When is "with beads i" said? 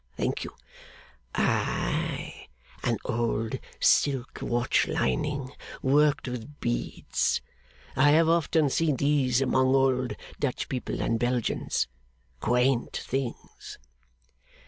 6.27-8.09